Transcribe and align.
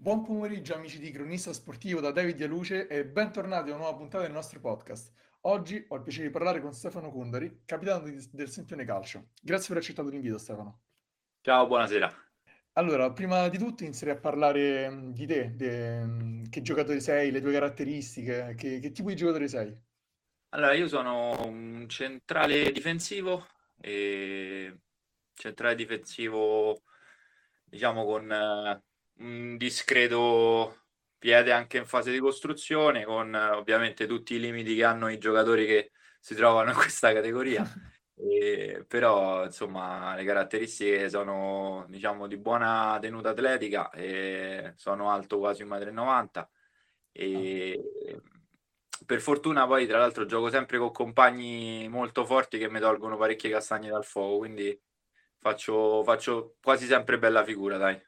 Buon 0.00 0.22
pomeriggio 0.22 0.76
amici 0.76 1.00
di 1.00 1.10
Cronista 1.10 1.52
Sportivo 1.52 1.98
da 1.98 2.12
David 2.12 2.46
Luce 2.46 2.86
e 2.86 3.04
bentornati 3.04 3.70
a 3.70 3.74
una 3.74 3.82
nuova 3.82 3.96
puntata 3.96 4.22
del 4.22 4.32
nostro 4.32 4.60
podcast. 4.60 5.12
Oggi 5.40 5.84
ho 5.88 5.96
il 5.96 6.02
piacere 6.02 6.26
di 6.28 6.32
parlare 6.32 6.60
con 6.60 6.72
Stefano 6.72 7.10
Cundari, 7.10 7.62
capitano 7.64 8.04
di- 8.04 8.28
del 8.30 8.48
Sempione 8.48 8.84
Calcio. 8.84 9.30
Grazie 9.42 9.66
per 9.66 9.76
aver 9.78 9.82
accettato 9.82 10.08
l'invito 10.08 10.38
Stefano. 10.38 10.82
Ciao, 11.40 11.66
buonasera. 11.66 12.14
Allora, 12.74 13.10
prima 13.10 13.48
di 13.48 13.58
tutto 13.58 13.82
inizierei 13.82 14.14
a 14.14 14.20
parlare 14.20 14.88
mh, 14.88 15.12
di 15.14 15.26
te, 15.26 15.56
de- 15.56 16.04
mh, 16.04 16.48
che 16.48 16.62
giocatore 16.62 17.00
sei, 17.00 17.32
le 17.32 17.40
tue 17.40 17.50
caratteristiche, 17.50 18.54
che, 18.56 18.78
che 18.78 18.92
tipo 18.92 19.08
di 19.08 19.16
giocatore 19.16 19.48
sei? 19.48 19.76
Allora, 20.50 20.74
io 20.74 20.86
sono 20.86 21.44
un 21.44 21.88
centrale 21.88 22.70
difensivo, 22.70 23.48
e 23.80 24.78
centrale 25.34 25.74
difensivo, 25.74 26.82
diciamo, 27.64 28.04
con 28.04 28.30
eh, 28.30 28.82
un 29.18 29.56
discreto 29.56 30.84
piede 31.18 31.52
anche 31.52 31.78
in 31.78 31.86
fase 31.86 32.12
di 32.12 32.18
costruzione, 32.18 33.04
con 33.04 33.34
eh, 33.34 33.50
ovviamente 33.50 34.06
tutti 34.06 34.34
i 34.34 34.40
limiti 34.40 34.74
che 34.76 34.84
hanno 34.84 35.08
i 35.08 35.18
giocatori 35.18 35.66
che 35.66 35.92
si 36.20 36.34
trovano 36.34 36.70
in 36.70 36.76
questa 36.76 37.12
categoria. 37.12 37.64
E, 38.20 38.84
però, 38.88 39.44
insomma, 39.44 40.16
le 40.16 40.24
caratteristiche 40.24 41.08
sono, 41.08 41.86
diciamo, 41.88 42.26
di 42.26 42.36
buona 42.36 42.98
tenuta 43.00 43.28
atletica, 43.28 43.90
e 43.90 44.72
sono 44.74 45.08
alto 45.12 45.38
quasi 45.38 45.62
1,90 45.62 46.40
m 46.40 46.48
e 47.12 48.20
per 49.06 49.20
fortuna 49.20 49.66
poi 49.66 49.86
tra 49.86 49.98
l'altro 49.98 50.26
gioco 50.26 50.50
sempre 50.50 50.78
con 50.78 50.92
compagni 50.92 51.88
molto 51.88 52.24
forti 52.24 52.58
che 52.58 52.68
mi 52.68 52.78
tolgono 52.80 53.16
parecchie 53.16 53.50
castagne 53.50 53.88
dal 53.88 54.04
fuoco, 54.04 54.38
quindi 54.38 54.78
faccio, 55.38 56.02
faccio 56.04 56.56
quasi 56.60 56.86
sempre 56.86 57.18
bella 57.18 57.44
figura, 57.44 57.76
dai. 57.76 58.07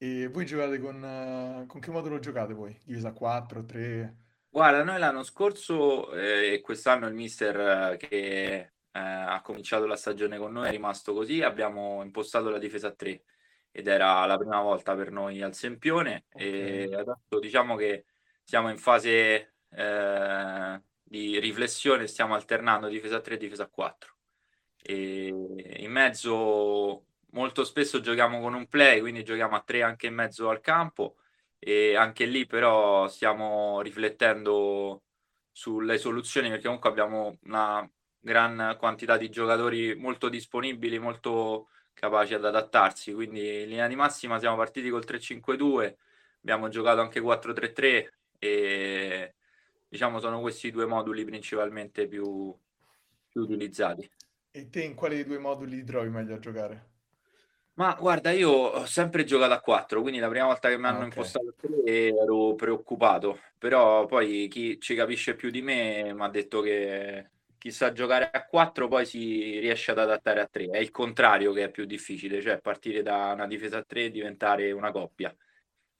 E 0.00 0.28
voi 0.28 0.44
giocate 0.46 0.78
con, 0.78 1.04
eh, 1.04 1.66
con 1.66 1.80
che 1.80 1.90
modulo 1.90 2.18
giocate 2.18 2.52
voi? 2.52 2.78
Divisa 2.84 3.12
4, 3.12 3.64
3? 3.64 4.16
Guarda, 4.50 4.82
noi 4.82 4.98
l'anno 4.98 5.22
scorso 5.24 6.12
eh, 6.14 6.54
e 6.54 6.60
quest'anno 6.60 7.06
il 7.06 7.14
mister 7.14 7.92
eh, 7.92 7.96
che 7.98 8.54
eh, 8.54 8.70
ha 8.90 9.40
cominciato 9.42 9.86
la 9.86 9.94
stagione 9.96 10.38
con 10.38 10.52
noi 10.52 10.68
è 10.68 10.70
rimasto 10.70 11.12
così, 11.12 11.42
abbiamo 11.42 12.02
impostato 12.02 12.48
la 12.48 12.58
difesa 12.58 12.88
a 12.88 12.92
3 12.92 13.22
ed 13.70 13.86
era 13.86 14.24
la 14.26 14.38
prima 14.38 14.60
volta 14.62 14.94
per 14.96 15.10
noi 15.10 15.42
al 15.42 15.54
Sempione 15.54 16.26
e 16.34 16.86
Ok. 16.86 16.92
adesso 16.94 17.38
diciamo 17.40 17.76
che 17.76 18.06
siamo 18.42 18.70
in 18.70 18.78
fase 18.78 19.54
eh, 19.68 20.82
di 21.02 21.38
riflessione, 21.38 22.06
stiamo 22.06 22.34
alternando 22.34 22.88
difesa 22.88 23.16
a 23.16 23.20
3 23.20 23.34
e 23.34 23.38
difesa 23.38 23.64
a 23.64 23.68
4 23.68 24.14
e 24.80 25.26
in 25.76 25.90
mezzo 25.92 27.07
molto 27.30 27.64
spesso 27.64 28.00
giochiamo 28.00 28.40
con 28.40 28.54
un 28.54 28.66
play, 28.68 29.00
quindi 29.00 29.24
giochiamo 29.24 29.56
a 29.56 29.62
3 29.62 29.82
anche 29.82 30.06
in 30.06 30.14
mezzo 30.14 30.48
al 30.48 30.60
campo 30.60 31.16
e 31.58 31.96
anche 31.96 32.24
lì 32.24 32.46
però 32.46 33.08
stiamo 33.08 33.80
riflettendo 33.80 35.02
sulle 35.50 35.98
soluzioni 35.98 36.48
perché 36.48 36.64
comunque 36.64 36.88
abbiamo 36.88 37.38
una 37.44 37.88
gran 38.20 38.76
quantità 38.78 39.16
di 39.16 39.28
giocatori 39.28 39.94
molto 39.96 40.28
disponibili, 40.28 40.98
molto 40.98 41.68
capaci 41.94 42.34
ad 42.34 42.44
adattarsi, 42.44 43.12
quindi 43.12 43.62
in 43.62 43.68
linea 43.68 43.88
di 43.88 43.96
massima 43.96 44.38
siamo 44.38 44.56
partiti 44.56 44.88
col 44.88 45.04
3-5-2, 45.04 45.96
abbiamo 46.40 46.68
giocato 46.68 47.00
anche 47.00 47.20
4-3-3 47.20 48.08
e 48.38 49.34
diciamo 49.88 50.20
sono 50.20 50.40
questi 50.40 50.70
due 50.70 50.86
moduli 50.86 51.24
principalmente 51.24 52.06
più, 52.06 52.56
più 53.28 53.40
utilizzati. 53.40 54.08
E 54.50 54.70
te 54.70 54.82
in 54.82 54.94
quale 54.94 55.16
dei 55.16 55.24
due 55.24 55.38
moduli 55.38 55.78
ti 55.78 55.84
trovi 55.84 56.08
meglio 56.08 56.34
a 56.34 56.38
giocare? 56.38 56.86
Ma 57.78 57.94
guarda, 57.94 58.32
io 58.32 58.50
ho 58.50 58.86
sempre 58.86 59.22
giocato 59.22 59.52
a 59.52 59.60
4, 59.60 60.00
quindi 60.00 60.18
la 60.18 60.28
prima 60.28 60.46
volta 60.46 60.68
che 60.68 60.76
mi 60.76 60.86
Ah, 60.86 60.88
hanno 60.88 61.04
ok. 61.04 61.04
impostato 61.04 61.50
a 61.50 61.52
3 61.56 61.84
ero 61.84 62.56
preoccupato, 62.56 63.38
però 63.56 64.04
poi 64.06 64.48
chi 64.48 64.80
ci 64.80 64.96
capisce 64.96 65.36
più 65.36 65.48
di 65.50 65.62
me 65.62 66.12
mi 66.12 66.22
ha 66.22 66.28
detto 66.28 66.60
che 66.60 67.30
chi 67.56 67.70
sa 67.70 67.92
giocare 67.92 68.30
a 68.32 68.46
4 68.46 68.88
poi 68.88 69.06
si 69.06 69.60
riesce 69.60 69.92
ad 69.92 69.98
adattare 70.00 70.40
a 70.40 70.46
3, 70.48 70.66
è 70.70 70.78
il 70.78 70.90
contrario 70.90 71.52
che 71.52 71.64
è 71.64 71.70
più 71.70 71.84
difficile, 71.84 72.42
cioè 72.42 72.60
partire 72.60 73.00
da 73.02 73.30
una 73.32 73.46
difesa 73.46 73.78
a 73.78 73.84
3 73.84 74.06
e 74.06 74.10
diventare 74.10 74.72
una 74.72 74.90
coppia. 74.90 75.32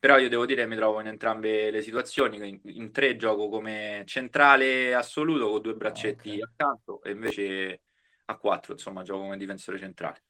Però 0.01 0.19
io 0.19 0.29
devo 0.29 0.47
dire 0.47 0.63
che 0.63 0.69
mi 0.69 0.77
trovo 0.77 1.01
in 1.01 1.07
entrambe 1.09 1.71
le 1.71 1.83
situazioni, 1.83 2.37
in, 2.49 2.61
in 2.65 2.91
3 2.93 3.15
gioco 3.17 3.49
come 3.49 4.03
centrale 4.07 4.95
assoluto 4.95 5.49
con 5.51 5.63
due 5.63 5.75
Ah, 5.83 6.15
braccetti 6.15 6.41
accanto 6.41 7.01
e 7.05 7.13
invece 7.13 7.83
a 8.27 8.37
4 8.37 8.73
insomma 8.73 9.03
gioco 9.05 9.21
come 9.23 9.37
difensore 9.37 9.79
centrale. 9.79 10.23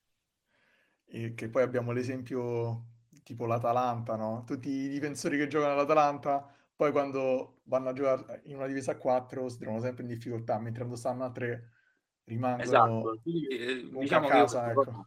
E 1.10 1.34
che 1.34 1.48
poi 1.48 1.62
abbiamo 1.62 1.92
l'esempio 1.92 2.84
tipo 3.22 3.46
l'Atalanta, 3.46 4.16
no? 4.16 4.44
Tutti 4.46 4.69
i 4.69 4.88
difensori 4.88 5.36
che 5.38 5.48
giocano 5.48 5.72
all'Atalanta, 5.72 6.46
poi 6.74 6.92
quando 6.92 7.60
vanno 7.64 7.88
a 7.91 7.92
giocare 7.92 8.42
in 8.44 8.56
una 8.56 8.66
difesa 8.66 8.92
a 8.92 8.96
4 8.96 9.48
si 9.48 9.58
trovano 9.58 9.82
sempre 9.82 10.02
in 10.04 10.08
difficoltà, 10.10 10.58
mentre 10.58 10.80
quando 10.82 10.97
stanno 10.97 11.24
a 11.24 11.30
3 11.32 11.72
Esatto, 12.56 12.91
rimangono 12.91 13.20
quindi, 13.22 13.47
eh, 13.48 13.88
a 13.94 13.97
diciamo 13.97 14.28
che 14.30 14.36
io 14.38 14.47
casa, 14.47 14.60
questa 14.60 14.72
ecco. 14.72 15.06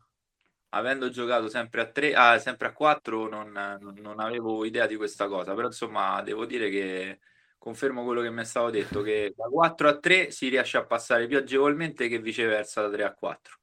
avendo 0.69 1.09
giocato 1.09 1.50
sempre 1.50 1.81
a 1.81 1.91
3, 1.91 2.13
ah, 2.16 2.40
sempre 2.40 2.67
a 2.69 2.73
4, 2.73 3.29
non, 3.29 3.51
non- 3.51 3.95
non 4.00 4.19
avevo 4.19 4.66
idea 4.66 4.88
di 4.88 4.95
questa 4.97 5.28
cosa, 5.28 5.53
però 5.56 5.67
insomma 5.67 6.22
devo 6.23 6.45
dire 6.45 6.69
che 6.69 7.19
confermo 7.57 8.03
quello 8.06 8.22
che 8.22 8.31
mi 8.31 8.41
è 8.41 8.45
stato 8.45 8.69
detto, 8.72 9.01
che 9.01 9.34
da 9.35 9.45
4 9.50 9.90
a 9.90 10.00
3 10.00 10.31
si 10.31 10.50
riesce 10.50 10.78
a 10.78 10.85
passare 10.85 11.28
più 11.28 11.38
agevolmente 11.38 12.07
che 12.09 12.19
viceversa 12.19 12.81
da 12.84 12.91
3 12.91 13.03
a 13.06 13.13
4. 13.16 13.60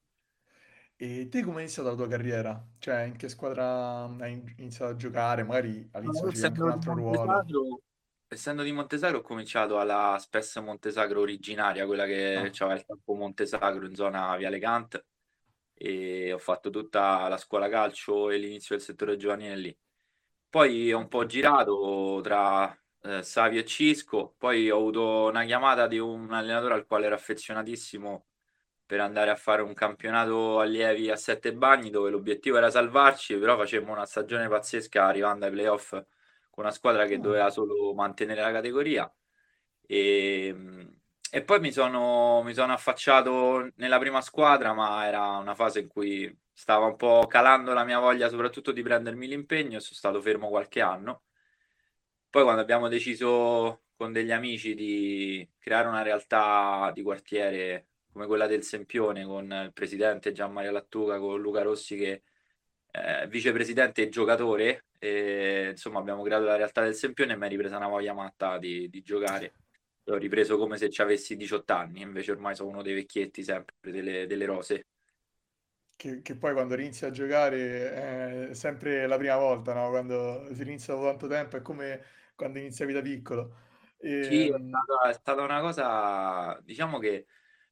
E 1.01 1.27
te 1.29 1.43
come 1.43 1.57
è 1.57 1.61
iniziata 1.61 1.89
la 1.89 1.95
tua 1.95 2.07
carriera? 2.07 2.75
Cioè, 2.77 3.01
in 3.03 3.15
che 3.17 3.27
squadra 3.29 4.03
hai 4.05 4.31
in- 4.33 4.53
iniziato 4.57 4.91
a 4.91 4.95
giocare? 4.95 5.43
Magari 5.43 5.87
all'inizio 5.93 6.27
io 6.27 6.29
facevi 6.29 6.45
anche 6.45 6.61
un 6.61 6.67
essendo 6.67 6.71
di 6.71 6.73
altro 6.73 6.93
ruolo. 6.93 7.47
Montesagro, 7.47 7.81
essendo 8.27 8.63
di 8.63 8.71
Montesagro 8.71 9.19
ho 9.19 9.21
cominciato 9.21 9.79
alla 9.79 10.17
Spes 10.19 10.57
Montesagro 10.57 11.21
originaria, 11.21 11.85
quella 11.85 12.05
che 12.05 12.35
Ah, 12.35 12.51
aveva 12.59 12.75
il 12.75 12.85
campo 12.85 13.13
Montesagro 13.15 13.85
in 13.85 13.95
zona 13.95 14.35
Viale 14.37 14.59
Cant 14.59 15.03
e 15.73 16.33
ho 16.33 16.37
fatto 16.39 16.69
tutta 16.69 17.27
la 17.29 17.37
scuola 17.37 17.69
calcio 17.69 18.29
e 18.31 18.37
l'inizio 18.37 18.75
del 18.75 18.83
settore 18.85 19.17
giovanile 19.17 19.55
lì. 19.57 19.79
Poi 20.49 20.93
ho 20.93 20.99
un 20.99 21.09
po' 21.09 21.25
girato 21.27 22.21
tra 22.23 22.75
eh, 23.03 23.23
Savio 23.23 23.61
e 23.61 23.65
Cisco, 23.65 24.35
poi 24.37 24.71
ho 24.71 24.77
avuto 24.77 25.27
una 25.29 25.45
chiamata 25.45 25.87
di 25.87 25.99
un 25.99 26.31
allenatore 26.33 26.75
al 26.75 26.87
quale 26.87 27.07
ero 27.07 27.15
affezionatissimo 27.15 28.28
per 28.89 29.01
andare 29.01 29.29
a 29.29 29.35
fare 29.35 29.61
un 29.61 29.75
campionato 29.75 30.59
allievi 30.59 31.11
a 31.11 31.15
sette 31.15 31.53
bagni 31.53 31.91
dove 31.91 32.09
l'obiettivo 32.09 32.57
era 32.57 32.71
salvarci, 32.71 33.37
però 33.37 33.55
facemmo 33.55 33.91
una 33.91 34.07
stagione 34.07 34.47
pazzesca 34.47 35.05
arrivando 35.05 35.45
ai 35.45 35.51
playoff 35.51 35.91
con 36.49 36.63
una 36.63 36.71
squadra 36.71 37.05
che 37.05 37.19
Ah, 37.19 37.19
doveva 37.19 37.51
solo 37.51 37.93
mantenere 37.93 38.41
la 38.41 38.51
categoria. 38.51 39.11
E, 39.85 40.55
e 41.31 41.43
poi 41.43 41.59
mi 41.59 41.71
sono, 41.71 42.41
mi 42.43 42.55
sono 42.55 42.73
affacciato 42.73 43.69
nella 43.75 43.99
prima 43.99 44.21
squadra, 44.21 44.73
ma 44.73 45.05
era 45.05 45.37
una 45.37 45.53
fase 45.53 45.81
in 45.81 45.87
cui 45.87 46.35
stava 46.51 46.85
un 46.87 46.95
po' 46.95 47.27
calando 47.27 47.73
la 47.73 47.83
mia 47.83 47.99
voglia, 47.99 48.27
soprattutto 48.29 48.71
di 48.71 48.81
prendermi 48.81 49.27
l'impegno, 49.27 49.77
e 49.77 49.81
sono 49.81 49.95
stato 49.97 50.19
fermo 50.21 50.49
qualche 50.49 50.81
anno. 50.81 51.21
Poi 52.29 52.43
quando 52.43 52.61
abbiamo 52.61 52.87
deciso 52.87 53.83
con 53.95 54.11
degli 54.11 54.31
amici 54.31 54.75
di 54.75 55.47
creare 55.59 55.87
una 55.87 56.01
realtà 56.03 56.91
di 56.93 57.01
quartiere 57.01 57.88
come 58.11 58.25
quella 58.27 58.47
del 58.47 58.63
Sempione, 58.63 59.25
con 59.25 59.45
il 59.51 59.71
presidente 59.73 60.31
Gian 60.31 60.51
Maria 60.51 60.71
Lattuca, 60.71 61.19
con 61.19 61.39
Luca 61.41 61.61
Rossi 61.61 61.95
che 61.97 62.23
è 62.91 63.27
vicepresidente 63.27 64.03
e 64.03 64.09
giocatore, 64.09 64.87
e, 64.97 65.69
insomma 65.71 65.99
abbiamo 65.99 66.23
creato 66.23 66.43
la 66.45 66.55
realtà 66.55 66.81
del 66.83 66.95
Sempione 66.95 67.33
e 67.33 67.37
mi 67.37 67.45
è 67.45 67.49
ripresa 67.49 67.77
una 67.77 67.87
voglia 67.87 68.13
matta 68.13 68.57
di, 68.57 68.89
di 68.89 69.01
giocare. 69.01 69.55
L'ho 70.03 70.17
ripreso 70.17 70.57
come 70.57 70.77
se 70.77 70.89
ci 70.89 71.01
avessi 71.01 71.35
18 71.35 71.73
anni, 71.73 72.01
invece 72.01 72.31
ormai 72.31 72.55
sono 72.55 72.69
uno 72.69 72.81
dei 72.81 72.93
vecchietti 72.95 73.43
sempre 73.43 73.75
delle, 73.91 74.25
delle 74.27 74.45
rose. 74.45 74.87
che, 75.95 76.21
che 76.21 76.35
poi 76.37 76.53
quando 76.53 76.75
inizi 76.75 77.05
a 77.05 77.11
giocare 77.11 78.49
è 78.49 78.53
sempre 78.53 79.05
la 79.07 79.17
prima 79.17 79.35
volta, 79.37 79.73
no? 79.73 79.89
Quando 79.89 80.53
si 80.53 80.61
inizia 80.61 80.95
da 80.95 81.01
tanto 81.01 81.27
tempo 81.27 81.57
è 81.57 81.61
come 81.61 82.03
quando 82.35 82.59
iniziavi 82.59 82.93
da 82.93 83.01
piccolo. 83.01 83.55
Sì, 84.21 84.47
è 84.49 84.51
E, 84.51 84.59
stata, 84.67 85.09
è 85.09 85.13
stata 85.13 85.41
una 85.43 85.61
cosa, 85.61 86.59
diciamo 86.61 86.99
che 86.99 87.25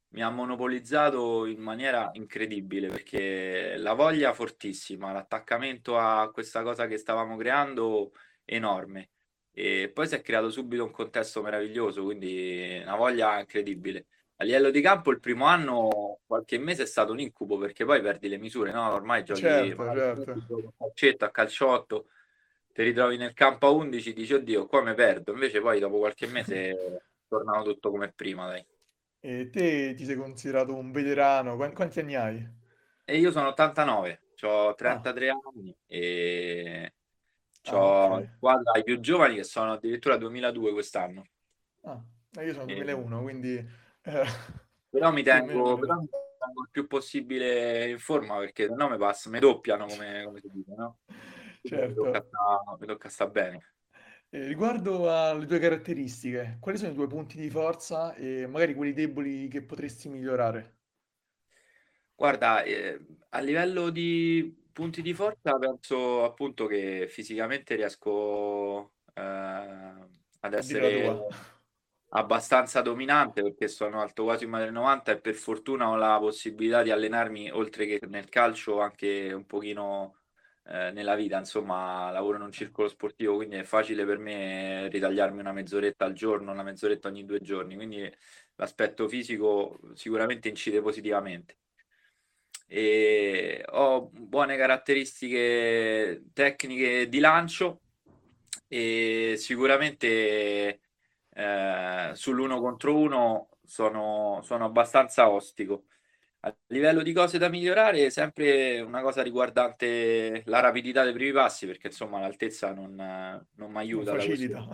mi 0.09 0.21
ha 0.21 0.29
monopolizzato 0.29 1.45
in 1.45 1.59
maniera 1.59 2.09
incredibile 2.13 2.87
perché 2.87 3.75
la 3.77 3.93
voglia 3.93 4.33
fortissima, 4.33 5.11
l'attaccamento 5.11 5.97
a 5.97 6.31
questa 6.31 6.63
cosa 6.63 6.87
che 6.87 6.97
stavamo 6.97 7.35
creando 7.35 8.13
enorme. 8.45 9.09
E 9.51 9.89
poi 9.93 10.07
si 10.07 10.15
è 10.15 10.21
creato 10.21 10.49
subito 10.49 10.83
un 10.83 10.91
contesto 10.91 11.41
meraviglioso, 11.41 12.03
quindi 12.03 12.79
una 12.81 12.95
voglia 12.95 13.39
incredibile. 13.39 14.05
A 14.37 14.43
livello 14.43 14.69
di 14.69 14.81
campo 14.81 15.09
il 15.09 15.19
primo 15.19 15.45
anno, 15.45 16.19
qualche 16.27 16.59
mese 16.59 16.83
è 16.83 16.85
stato 16.85 17.11
un 17.11 17.19
incubo 17.19 17.57
perché 17.57 17.83
poi 17.83 18.01
perdi 18.01 18.29
le 18.29 18.37
misure, 18.37 18.71
no? 18.71 18.91
Ormai 18.93 19.23
giochi, 19.23 19.41
certo, 19.41 19.83
certo. 19.83 20.31
a 20.31 20.73
calcetto, 20.77 21.25
a 21.25 21.31
calciotto, 21.31 22.05
ti 22.71 22.83
ritrovi 22.83 23.17
nel 23.17 23.33
campo 23.33 23.65
a 23.65 23.71
11, 23.71 24.13
dici 24.13 24.33
oddio, 24.35 24.67
qua 24.67 24.83
mi 24.83 24.93
perdo. 24.93 25.31
Invece 25.31 25.59
poi 25.59 25.79
dopo 25.79 25.97
qualche 25.97 26.27
mese 26.27 27.01
tornano 27.27 27.63
tutto 27.63 27.89
come 27.89 28.13
prima, 28.15 28.47
dai. 28.47 28.63
E 29.19 29.49
te 29.49 29.93
ti 29.95 30.05
sei 30.05 30.15
considerato 30.15 30.75
un 30.75 30.91
veterano? 30.91 31.55
Quan- 31.55 31.73
Quanti, 31.73 31.99
anni 31.99 32.15
hai? 32.15 32.47
E 33.05 33.17
io 33.17 33.31
sono 33.31 33.47
89, 33.49 34.21
ho 34.41 34.69
Ah, 34.69 34.73
33 34.75 35.29
anni 35.29 35.75
e 35.87 36.93
Ho 37.71 38.09
ah, 38.09 38.15
okay. 38.15 38.29
squadra 38.35 38.77
i 38.77 38.83
più 38.83 38.99
giovani 38.99 39.35
che 39.35 39.43
sono 39.43 39.73
addirittura 39.73 40.17
2002 40.17 40.71
quest'anno. 40.73 41.25
Ah, 41.83 42.01
io 42.41 42.53
sono 42.53 42.65
2001, 42.65 43.19
e... 43.19 43.21
quindi... 43.23 43.55
Eh, 43.55 44.25
però 44.89 45.11
mi 45.11 45.23
tengo, 45.23 45.77
però 45.77 45.95
mi 45.99 46.09
tengo 46.09 46.61
il 46.61 46.69
più 46.69 46.87
possibile 46.87 47.89
in 47.89 47.99
forma 47.99 48.37
perché 48.37 48.67
se 48.67 48.73
no 48.73 48.89
mi 48.89 48.97
passa, 48.97 49.29
mi 49.29 49.39
doppiano 49.39 49.85
come, 49.85 50.23
come 50.25 50.39
si 50.41 50.49
dice, 50.51 50.73
no? 50.75 50.99
Certo. 51.63 51.87
Mi 51.87 51.93
tocca, 51.93 52.21
sta, 52.25 52.77
mi 52.79 52.87
tocca 52.87 53.09
sta 53.09 53.27
bene. 53.27 53.73
Eh, 54.29 54.45
riguardo 54.45 55.09
alle 55.09 55.45
tue 55.45 55.57
caratteristiche, 55.57 56.57
quali 56.59 56.77
sono 56.77 56.91
i 56.91 56.93
tuoi 56.95 57.07
punti 57.07 57.37
di 57.37 57.49
forza 57.49 58.13
e 58.13 58.45
magari 58.45 58.73
quelli 58.73 58.91
deboli 58.91 59.47
che 59.47 59.61
potresti 59.63 60.09
migliorare? 60.09 60.75
Guarda, 62.19 62.63
eh, 62.63 62.99
a 63.29 63.39
livello 63.41 63.89
di 63.91 64.65
punti 64.71 65.03
di 65.03 65.13
forza 65.13 65.55
penso 65.59 66.23
appunto 66.23 66.65
che 66.65 67.07
fisicamente 67.07 67.75
riesco 67.75 68.93
eh, 69.13 69.21
ad 69.21 70.53
essere 70.53 71.25
abbastanza 72.09 72.81
dominante 72.81 73.41
perché 73.43 73.67
sono 73.67 74.01
alto 74.01 74.23
quasi 74.23 74.45
1,90 74.45 75.11
m 75.13 75.15
e 75.17 75.19
per 75.21 75.35
fortuna 75.35 75.89
ho 75.89 75.95
la 75.95 76.17
possibilità 76.19 76.81
di 76.83 76.91
allenarmi 76.91 77.51
oltre 77.51 77.85
che 77.85 77.99
nel 78.07 78.29
calcio 78.29 78.79
anche 78.81 79.31
un 79.33 79.45
pochino 79.45 80.15
eh, 80.69 80.91
nella 80.91 81.15
vita, 81.15 81.37
insomma, 81.37 82.11
lavoro 82.11 82.37
in 82.37 82.43
un 82.43 82.51
circolo 82.51 82.87
sportivo, 82.87 83.35
quindi 83.35 83.55
è 83.55 83.63
facile 83.63 84.05
per 84.05 84.17
me 84.17 84.87
ritagliarmi 84.89 85.39
una 85.39 85.53
mezz'oretta 85.53 86.05
al 86.05 86.13
giorno, 86.13 86.51
una 86.51 86.63
mezz'oretta 86.63 87.07
ogni 87.07 87.25
due 87.25 87.39
giorni, 87.41 87.75
quindi 87.75 88.11
l'aspetto 88.55 89.07
fisico 89.07 89.79
sicuramente 89.93 90.49
incide 90.49 90.81
positivamente. 90.81 91.57
E 92.67 93.63
ho 93.69 94.09
buone 94.11 94.57
caratteristiche 94.57 96.23
tecniche 96.33 97.07
di 97.07 97.19
lancio 97.19 97.79
e 98.67 99.35
sicuramente 99.37 100.79
eh, 101.29 102.11
sull'uno 102.13 102.59
contro 102.59 102.97
uno 102.97 103.49
sono, 103.63 104.41
sono 104.43 104.65
abbastanza 104.65 105.29
ostico. 105.29 105.85
A 106.41 106.55
livello 106.67 107.01
di 107.01 107.13
cose 107.13 107.37
da 107.37 107.49
migliorare, 107.49 108.09
sempre 108.09 108.79
una 108.79 109.01
cosa 109.01 109.21
riguardante 109.23 110.43
la 110.45 110.59
rapidità 110.59 111.03
dei 111.03 111.13
primi 111.13 111.31
passi, 111.31 111.65
perché 111.65 111.87
insomma 111.87 112.19
l'altezza 112.19 112.73
non, 112.73 112.93
non 112.95 113.71
mi 113.71 113.77
aiuta. 113.77 114.11
Non 114.11 114.19
facilita. 114.19 114.67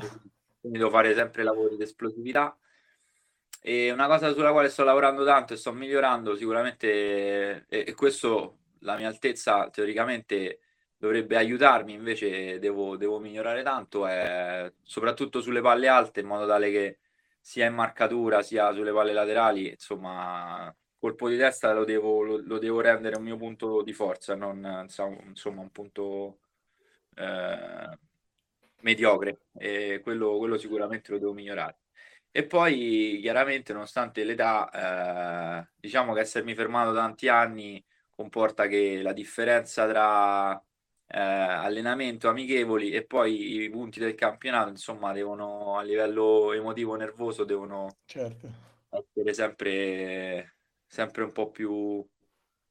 Quindi 0.60 0.77
devo 0.77 0.89
fare 0.89 1.13
sempre 1.15 1.44
lavori 1.44 1.75
di 1.77 1.83
esplosività. 1.83 2.57
E 3.62 3.92
una 3.92 4.07
cosa 4.07 4.33
sulla 4.33 4.51
quale 4.51 4.68
sto 4.68 4.83
lavorando 4.83 5.24
tanto 5.24 5.54
e 5.54 5.56
sto 5.56 5.71
migliorando 5.71 6.36
sicuramente, 6.36 7.66
e, 7.68 7.83
e 7.88 7.94
questo 7.94 8.57
la 8.80 8.98
mia 8.98 9.07
altezza 9.07 9.69
teoricamente 9.69 10.59
dovrebbe 10.98 11.38
aiutarmi, 11.38 11.94
invece 11.94 12.59
devo, 12.59 12.98
devo 12.98 13.19
migliorare 13.19 13.63
tanto, 13.63 14.06
è 14.06 14.71
soprattutto 14.81 15.42
sulle 15.42 15.62
palle 15.62 15.88
alte, 15.88 16.19
in 16.19 16.27
modo 16.27 16.45
tale 16.45 16.71
che 16.71 17.00
sia 17.39 17.66
in 17.66 17.74
marcatura 17.74 18.42
sia 18.42 18.74
sulle 18.74 18.92
palle 18.92 19.13
laterali, 19.13 19.69
insomma, 19.69 20.74
colpo 21.03 21.27
di 21.27 21.35
testa 21.35 21.73
lo 21.73 21.83
devo, 21.83 22.21
lo, 22.21 22.41
lo 22.45 22.57
devo 22.59 22.79
rendere 22.79 23.17
un 23.17 23.23
mio 23.23 23.35
punto 23.35 23.81
di 23.81 23.91
forza, 23.91 24.35
non 24.35 24.85
insomma 24.85 25.59
un 25.59 25.69
punto 25.69 26.38
eh, 27.15 27.97
mediocre 28.79 29.39
e 29.57 30.00
quello, 30.01 30.38
quello 30.38 30.57
sicuramente 30.57 31.11
lo 31.11 31.17
devo 31.17 31.33
migliorare. 31.33 31.79
E 32.31 32.45
poi 32.45 33.19
chiaramente 33.19 33.73
nonostante 33.73 34.23
l'età, 34.23 35.61
eh, 35.61 35.67
diciamo 35.75 36.13
che 36.13 36.21
essermi 36.21 36.55
fermato 36.55 36.94
tanti 36.94 37.27
anni 37.27 37.83
comporta 38.09 38.67
che 38.67 39.01
la 39.01 39.11
differenza 39.11 39.85
tra 39.85 40.53
eh, 40.56 41.19
allenamento, 41.19 42.29
amichevoli 42.29 42.91
e 42.91 43.03
poi 43.03 43.63
i 43.63 43.69
punti 43.69 43.99
del 43.99 44.15
campionato, 44.15 44.69
insomma, 44.69 45.11
devono 45.11 45.77
a 45.77 45.81
livello 45.83 46.53
emotivo 46.53 46.95
nervoso 46.95 47.44
devono 47.44 47.97
certo. 48.06 48.47
essere 48.89 49.33
sempre 49.33 50.52
sempre 50.94 51.24
un 51.24 51.31
po' 51.31 51.50
più, 51.50 51.74
un 51.74 52.06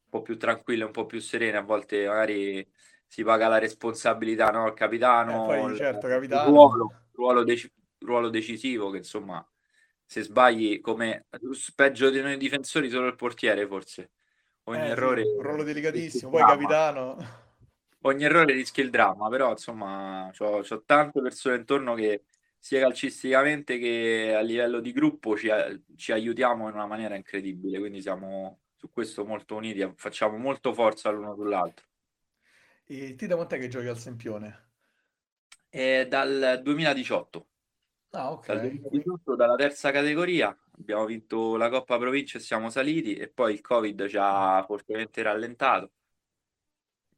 po' 0.08 0.22
più 0.22 0.38
tranquille, 0.38 0.84
un 0.84 0.92
po' 0.92 1.06
più 1.06 1.20
serene. 1.20 1.56
A 1.56 1.62
volte 1.62 2.06
magari 2.06 2.64
si 3.04 3.24
paga 3.24 3.48
la 3.48 3.58
responsabilità, 3.58 4.50
no? 4.50 4.68
Il 4.68 4.74
capitano, 4.74 5.42
eh, 5.42 5.60
poi, 5.60 5.76
certo, 5.76 6.06
capitano. 6.06 6.42
Il 6.42 6.46
ruolo, 6.46 6.92
ruolo, 7.10 7.42
dec- 7.42 7.72
ruolo 7.98 8.28
decisivo 8.28 8.90
che 8.90 8.98
insomma 8.98 9.44
se 10.04 10.22
sbagli 10.22 10.80
come 10.80 11.26
peggio 11.74 12.10
di 12.10 12.20
noi 12.20 12.36
difensori 12.36 12.90
solo 12.90 13.06
il 13.06 13.16
portiere 13.16 13.66
forse 13.66 14.10
ogni 14.64 14.86
eh, 14.86 14.90
errore 14.90 15.22
un 15.22 15.40
ruolo 15.40 15.62
delicatissimo 15.62 16.32
poi 16.32 16.42
capitano 16.42 17.16
ogni 18.02 18.24
errore 18.24 18.52
rischia 18.52 18.82
il 18.82 18.90
dramma 18.90 19.28
però 19.28 19.52
insomma 19.52 20.30
ho 20.36 20.82
tante 20.84 21.22
persone 21.22 21.56
intorno 21.56 21.94
che 21.94 22.24
sia 22.62 22.78
calcisticamente 22.78 23.76
che 23.76 24.34
a 24.36 24.40
livello 24.40 24.78
di 24.78 24.92
gruppo 24.92 25.36
ci, 25.36 25.48
ci 25.96 26.12
aiutiamo 26.12 26.68
in 26.68 26.74
una 26.74 26.86
maniera 26.86 27.16
incredibile, 27.16 27.80
quindi 27.80 28.00
siamo 28.00 28.60
su 28.76 28.88
questo 28.88 29.24
molto 29.24 29.56
uniti, 29.56 29.84
facciamo 29.96 30.36
molto 30.36 30.72
forza 30.72 31.10
l'uno 31.10 31.34
sull'altro. 31.34 31.84
E 32.84 33.16
ti 33.16 33.26
da 33.26 33.34
quant'è 33.34 33.58
che 33.58 33.66
giochi 33.66 33.88
al 33.88 33.98
Sempione? 33.98 34.68
È 35.68 36.06
dal 36.06 36.60
2018. 36.62 37.46
Ah, 38.10 38.30
ok. 38.30 38.46
Dal 38.46 38.60
2018, 38.60 39.34
dalla 39.34 39.56
terza 39.56 39.90
categoria, 39.90 40.56
abbiamo 40.78 41.04
vinto 41.04 41.56
la 41.56 41.68
Coppa 41.68 41.98
Provincia 41.98 42.38
e 42.38 42.42
siamo 42.42 42.70
saliti 42.70 43.16
e 43.16 43.28
poi 43.28 43.54
il 43.54 43.60
Covid 43.60 44.06
ci 44.06 44.16
ha 44.20 44.62
fortemente 44.64 45.20
rallentato 45.20 45.94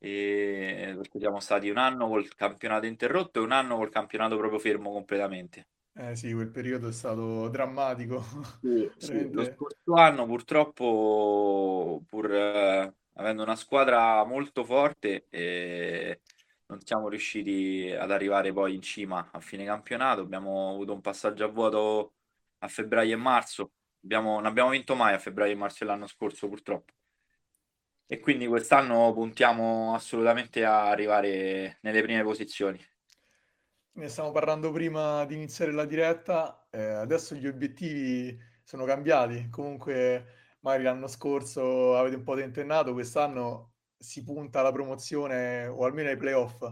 e 0.04 0.92
perché 0.96 1.18
siamo 1.18 1.40
stati 1.40 1.70
un 1.70 1.78
anno 1.78 2.08
col 2.08 2.28
campionato 2.34 2.84
interrotto 2.84 3.40
e 3.40 3.42
un 3.42 3.52
anno 3.52 3.76
col 3.76 3.88
campionato 3.88 4.36
proprio 4.36 4.58
fermo 4.58 4.92
completamente. 4.92 5.68
Eh 5.96 6.14
sì, 6.14 6.34
quel 6.34 6.50
periodo 6.50 6.88
è 6.88 6.92
stato 6.92 7.48
drammatico. 7.48 8.22
Sì, 8.60 8.90
sì. 8.98 9.30
Lo 9.32 9.44
scorso 9.44 9.94
anno 9.94 10.26
purtroppo, 10.26 12.02
pur 12.06 12.30
eh, 12.30 12.94
avendo 13.14 13.42
una 13.42 13.56
squadra 13.56 14.22
molto 14.24 14.62
forte, 14.64 15.26
eh, 15.30 16.20
non 16.66 16.80
siamo 16.84 17.08
riusciti 17.08 17.90
ad 17.90 18.10
arrivare 18.10 18.52
poi 18.52 18.74
in 18.74 18.82
cima 18.82 19.30
a 19.32 19.40
fine 19.40 19.64
campionato. 19.64 20.20
Abbiamo 20.20 20.72
avuto 20.72 20.92
un 20.92 21.00
passaggio 21.00 21.44
a 21.44 21.48
vuoto 21.48 22.12
a 22.58 22.68
febbraio 22.68 23.14
e 23.14 23.16
marzo. 23.16 23.70
Abbiamo, 24.02 24.34
non 24.34 24.46
abbiamo 24.46 24.68
vinto 24.68 24.94
mai 24.94 25.14
a 25.14 25.18
febbraio 25.18 25.52
e 25.52 25.56
marzo 25.56 25.84
dell'anno 25.84 26.06
scorso, 26.06 26.46
purtroppo 26.46 26.92
e 28.06 28.20
quindi 28.20 28.46
quest'anno 28.46 29.12
puntiamo 29.12 29.94
assolutamente 29.94 30.64
a 30.64 30.88
arrivare 30.88 31.78
nelle 31.80 32.02
prime 32.02 32.22
posizioni. 32.22 32.78
Ne 33.96 34.08
stiamo 34.08 34.32
parlando 34.32 34.72
prima 34.72 35.24
di 35.24 35.34
iniziare 35.34 35.72
la 35.72 35.84
diretta, 35.84 36.66
eh, 36.70 36.82
adesso 36.82 37.34
gli 37.34 37.46
obiettivi 37.46 38.36
sono 38.62 38.84
cambiati, 38.84 39.48
comunque 39.50 40.56
magari 40.60 40.82
l'anno 40.82 41.06
scorso 41.06 41.96
avete 41.96 42.16
un 42.16 42.24
po' 42.24 42.34
tentennato, 42.34 42.92
quest'anno 42.92 43.74
si 43.96 44.24
punta 44.24 44.60
alla 44.60 44.72
promozione 44.72 45.66
o 45.66 45.84
almeno 45.84 46.08
ai 46.08 46.16
playoff 46.16 46.62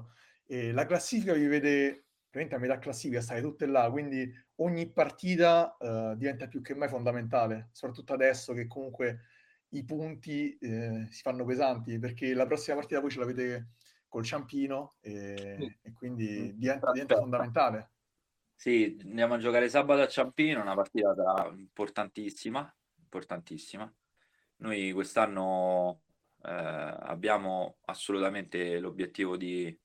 e 0.47 0.73
la 0.73 0.85
classifica 0.85 1.33
vi 1.33 1.47
vede 1.47 2.07
veramente 2.31 2.57
a 2.57 2.59
metà 2.59 2.79
classifica, 2.79 3.21
state 3.21 3.41
tutte 3.41 3.67
là, 3.67 3.91
quindi 3.91 4.31
ogni 4.57 4.91
partita 4.91 5.77
eh, 5.79 6.15
diventa 6.17 6.49
più 6.49 6.61
che 6.61 6.75
mai 6.75 6.89
fondamentale, 6.89 7.69
soprattutto 7.73 8.15
adesso 8.15 8.53
che 8.53 8.67
comunque 8.67 9.21
i 9.73 9.85
punti 9.85 10.57
eh, 10.59 11.07
si 11.11 11.23
fanno 11.23 11.45
pesanti 11.45 11.99
perché 11.99 12.35
la 12.35 12.47
prossima 12.47 12.77
partita 12.77 13.01
voi 13.01 13.11
ce 13.11 13.19
l'avete 13.19 13.69
col 14.09 14.25
Ciampino 14.25 14.97
e, 15.01 15.57
sì. 15.59 15.79
e 15.83 15.93
quindi 15.93 16.55
diventa, 16.57 16.91
diventa, 16.93 17.17
fondamentale. 17.17 17.91
Sì, 18.55 18.99
andiamo 19.05 19.35
a 19.35 19.39
giocare 19.39 19.69
sabato 19.69 20.03
a 20.03 20.09
Ciampino, 20.09 20.61
una 20.61 20.75
partita 20.75 21.15
importantissima, 21.57 22.73
importantissima. 22.99 23.93
Noi 24.57 24.93
quest'anno 24.93 26.03
eh, 26.45 26.51
abbiamo 26.53 27.79
assolutamente 27.87 28.79
l'obiettivo 28.79 29.37
di 29.37 29.77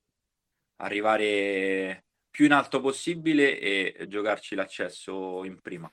arrivare 0.77 2.05
più 2.29 2.45
in 2.45 2.51
alto 2.51 2.81
possibile 2.81 3.57
e 3.59 4.05
giocarci 4.07 4.53
l'accesso 4.53 5.43
in 5.45 5.59
prima. 5.61 5.91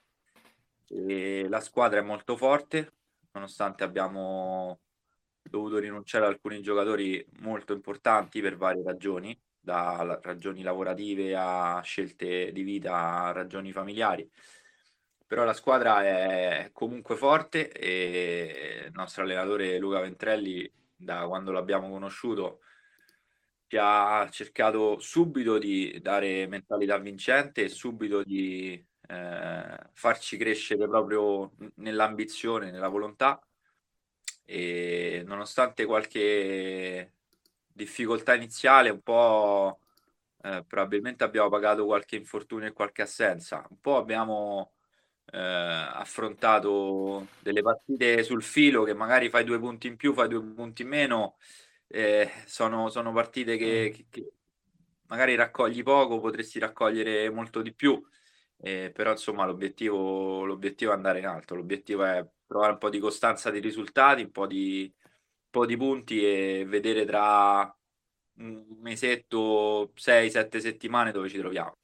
E 0.88 1.46
la 1.48 1.60
squadra 1.60 2.00
è 2.00 2.02
molto 2.02 2.36
forte, 2.36 2.92
nonostante 3.34 3.84
abbiamo 3.84 4.80
dovuto 5.42 5.78
rinunciare 5.78 6.24
ad 6.24 6.32
alcuni 6.32 6.62
giocatori 6.62 7.24
molto 7.40 7.72
importanti 7.72 8.40
per 8.40 8.56
varie 8.56 8.82
ragioni, 8.82 9.38
da 9.60 10.18
ragioni 10.22 10.62
lavorative 10.62 11.34
a 11.36 11.80
scelte 11.82 12.52
di 12.52 12.62
vita 12.62 13.24
a 13.24 13.32
ragioni 13.32 13.72
familiari. 13.72 14.28
Però 15.26 15.44
la 15.44 15.54
squadra 15.54 16.02
è 16.02 16.70
comunque 16.72 17.16
forte 17.16 17.72
e 17.72 18.84
il 18.86 18.92
nostro 18.92 19.22
allenatore 19.22 19.78
Luca 19.78 20.00
Ventrelli, 20.00 20.70
da 20.94 21.26
quando 21.26 21.50
l'abbiamo 21.50 21.90
conosciuto, 21.90 22.60
ci 23.66 23.76
ha 23.80 24.28
cercato 24.30 24.98
subito 25.00 25.58
di 25.58 25.98
dare 26.00 26.46
mentalità 26.46 26.98
vincente 26.98 27.64
e 27.64 27.68
subito 27.68 28.22
di 28.22 28.82
eh, 29.08 29.78
farci 29.92 30.36
crescere 30.36 30.86
proprio 30.88 31.52
nell'ambizione, 31.76 32.70
nella 32.70 32.88
volontà 32.88 33.40
e 34.44 35.22
nonostante 35.26 35.84
qualche 35.86 37.12
difficoltà 37.72 38.34
iniziale 38.34 38.90
un 38.90 39.00
po' 39.02 39.80
eh, 40.42 40.62
probabilmente 40.66 41.24
abbiamo 41.24 41.48
pagato 41.48 41.86
qualche 41.86 42.16
infortunio 42.16 42.68
e 42.68 42.72
qualche 42.72 43.02
assenza. 43.02 43.66
Un 43.70 43.80
po' 43.80 43.96
abbiamo 43.96 44.72
eh, 45.32 45.38
affrontato 45.38 47.28
delle 47.40 47.62
partite 47.62 48.22
sul 48.22 48.42
filo 48.42 48.84
che 48.84 48.94
magari 48.94 49.30
fai 49.30 49.44
due 49.44 49.58
punti 49.58 49.86
in 49.86 49.96
più, 49.96 50.12
fai 50.12 50.28
due 50.28 50.42
punti 50.42 50.82
in 50.82 50.88
meno. 50.88 51.36
Eh, 51.86 52.30
sono, 52.46 52.90
sono, 52.90 53.12
partite 53.12 53.56
che, 53.56 53.90
che, 53.94 54.06
che, 54.10 54.32
magari 55.06 55.34
raccogli 55.34 55.82
poco, 55.82 56.20
potresti 56.20 56.58
raccogliere 56.58 57.30
molto 57.30 57.62
di 57.62 57.72
più. 57.72 58.02
Eh, 58.58 58.90
però 58.92 59.10
insomma 59.10 59.44
l'obiettivo, 59.44 60.44
l'obiettivo 60.44 60.92
è 60.92 60.94
andare 60.94 61.18
in 61.18 61.26
alto, 61.26 61.54
l'obiettivo 61.54 62.04
è 62.04 62.26
trovare 62.46 62.72
un 62.72 62.78
po' 62.78 62.90
di 62.90 62.98
costanza 62.98 63.50
di 63.50 63.58
risultati, 63.58 64.22
un 64.22 64.30
po' 64.30 64.46
di, 64.46 64.92
un 64.94 65.50
po 65.50 65.66
di 65.66 65.76
punti 65.76 66.24
e 66.24 66.64
vedere 66.66 67.04
tra 67.04 67.76
un 68.36 68.64
mesetto, 68.80 69.92
6-7 69.94 70.58
settimane 70.58 71.12
dove 71.12 71.28
ci 71.28 71.38
troviamo. 71.38 71.76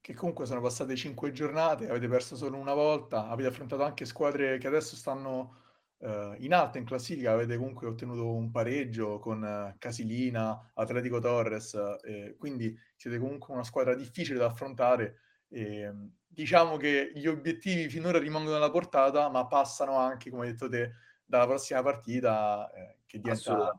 Che 0.00 0.14
comunque 0.14 0.46
sono 0.46 0.60
passate 0.60 0.94
5 0.94 1.32
giornate, 1.32 1.88
avete 1.88 2.08
perso 2.08 2.36
solo 2.36 2.56
una 2.58 2.74
volta, 2.74 3.28
avete 3.28 3.48
affrontato 3.48 3.82
anche 3.82 4.04
squadre 4.04 4.58
che 4.58 4.68
adesso 4.68 4.94
stanno 4.94 5.56
uh, 5.98 6.34
in 6.38 6.54
alto 6.54 6.78
in 6.78 6.84
classifica, 6.84 7.32
avete 7.32 7.56
comunque 7.56 7.88
ottenuto 7.88 8.32
un 8.32 8.50
pareggio 8.50 9.18
con 9.18 9.42
uh, 9.42 9.76
Casilina, 9.78 10.70
Atletico 10.74 11.18
Torres, 11.18 11.72
uh, 11.72 12.36
quindi 12.36 12.78
siete 12.94 13.18
comunque 13.18 13.52
una 13.52 13.64
squadra 13.64 13.94
difficile 13.94 14.38
da 14.38 14.46
affrontare. 14.46 15.20
E, 15.48 15.92
diciamo 16.26 16.76
che 16.76 17.12
gli 17.14 17.26
obiettivi 17.26 17.88
finora 17.88 18.18
rimangono 18.18 18.56
alla 18.56 18.70
portata, 18.70 19.28
ma 19.30 19.46
passano 19.46 19.96
anche, 19.96 20.30
come 20.30 20.44
hai 20.44 20.50
detto 20.52 20.68
te, 20.68 20.92
dalla 21.24 21.46
prossima 21.46 21.82
partita 21.82 22.70
eh, 22.70 22.98
che 23.06 23.18
diventa 23.18 23.72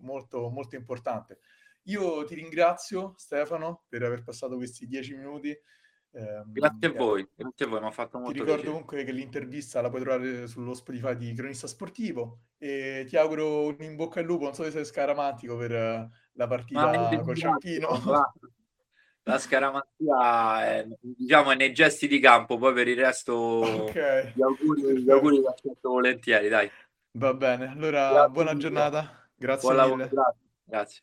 molto, 0.00 0.48
molto 0.50 0.76
importante. 0.76 1.38
Io 1.84 2.24
ti 2.24 2.34
ringrazio 2.34 3.14
Stefano 3.16 3.84
per 3.88 4.02
aver 4.02 4.22
passato 4.22 4.56
questi 4.56 4.86
dieci 4.86 5.14
minuti. 5.14 5.50
Eh, 6.12 6.42
grazie 6.46 6.88
a 6.88 6.92
voi, 6.92 7.26
grazie 7.32 7.64
a 7.64 7.68
voi, 7.68 7.80
mi 7.80 7.86
ha 7.86 7.92
fatto 7.92 8.18
molto 8.18 8.32
Ti 8.32 8.40
ricordo 8.40 8.62
piacere. 8.62 8.72
comunque 8.72 9.04
che 9.04 9.12
l'intervista 9.12 9.80
la 9.80 9.88
puoi 9.88 10.02
trovare 10.02 10.48
sullo 10.48 10.74
Spotify 10.74 11.16
di 11.16 11.32
Cronista 11.32 11.68
Sportivo 11.68 12.40
e 12.58 13.04
ti 13.06 13.16
auguro 13.16 13.66
un 13.66 13.76
in 13.78 13.94
bocca 13.94 14.18
al 14.18 14.26
lupo, 14.26 14.44
non 14.44 14.54
so 14.54 14.64
se 14.64 14.72
sei 14.72 14.84
scaramantico 14.84 15.56
per 15.56 16.10
la 16.32 16.46
partita 16.48 17.20
col 17.22 17.36
Ciampino. 17.36 17.88
La 19.24 19.38
scaramanzia 19.38 20.64
è, 20.66 20.86
diciamo, 21.00 21.50
è 21.52 21.54
nei 21.54 21.72
gesti 21.72 22.08
di 22.08 22.18
campo, 22.18 22.56
poi 22.58 22.72
per 22.72 22.88
il 22.88 22.96
resto 22.96 23.34
okay. 23.34 24.32
gli 24.34 24.42
auguri, 24.42 25.02
gli 25.02 25.10
auguri 25.10 25.38
li 25.38 25.46
accetto 25.46 25.90
volentieri, 25.90 26.48
dai. 26.48 26.70
Va 27.12 27.34
bene, 27.34 27.70
allora 27.70 28.10
grazie 28.10 28.30
buona 28.30 28.56
giornata. 28.56 29.28
Grazie 29.36 29.72
Buon 29.72 29.88
mille. 29.88 29.98
Lavoro, 29.98 30.08
grazie. 30.08 30.40
grazie. 30.64 30.98